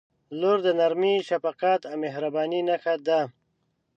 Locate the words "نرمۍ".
0.79-1.15